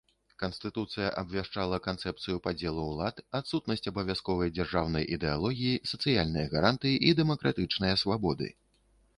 [0.41, 8.51] Канстытуцыя абвяшчала канцэпцыю падзелу ўлад, адсутнасць абавязковай дзяржаўнай ідэалогіі, сацыяльныя гарантыі і дэмакратычныя свабоды.